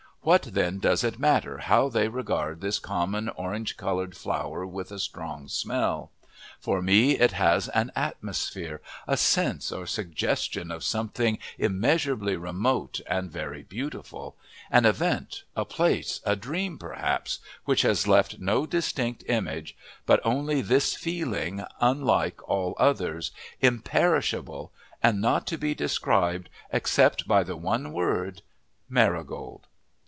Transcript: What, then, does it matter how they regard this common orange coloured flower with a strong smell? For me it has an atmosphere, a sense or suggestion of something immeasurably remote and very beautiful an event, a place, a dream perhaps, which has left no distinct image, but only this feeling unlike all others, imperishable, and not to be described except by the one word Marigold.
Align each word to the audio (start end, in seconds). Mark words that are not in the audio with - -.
What, 0.23 0.43
then, 0.43 0.77
does 0.77 1.03
it 1.03 1.17
matter 1.17 1.57
how 1.57 1.89
they 1.89 2.07
regard 2.07 2.61
this 2.61 2.77
common 2.77 3.27
orange 3.29 3.75
coloured 3.75 4.15
flower 4.15 4.67
with 4.67 4.91
a 4.91 4.99
strong 4.99 5.47
smell? 5.47 6.11
For 6.59 6.79
me 6.79 7.13
it 7.17 7.31
has 7.31 7.69
an 7.69 7.91
atmosphere, 7.95 8.83
a 9.07 9.17
sense 9.17 9.71
or 9.71 9.87
suggestion 9.87 10.69
of 10.69 10.83
something 10.83 11.39
immeasurably 11.57 12.35
remote 12.37 12.99
and 13.07 13.31
very 13.31 13.63
beautiful 13.63 14.35
an 14.69 14.85
event, 14.85 15.41
a 15.55 15.65
place, 15.65 16.21
a 16.23 16.35
dream 16.35 16.77
perhaps, 16.77 17.39
which 17.65 17.81
has 17.81 18.07
left 18.07 18.37
no 18.37 18.67
distinct 18.67 19.23
image, 19.27 19.75
but 20.05 20.21
only 20.23 20.61
this 20.61 20.93
feeling 20.95 21.63
unlike 21.79 22.47
all 22.47 22.75
others, 22.77 23.31
imperishable, 23.59 24.71
and 25.01 25.19
not 25.19 25.47
to 25.47 25.57
be 25.57 25.73
described 25.73 26.47
except 26.71 27.27
by 27.27 27.41
the 27.41 27.57
one 27.57 27.91
word 27.91 28.43
Marigold. 28.87 29.65